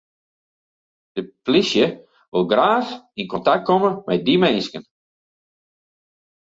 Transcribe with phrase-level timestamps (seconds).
[1.15, 1.85] De polysje
[2.31, 4.83] wol graach yn kontakt komme mei dy minsken.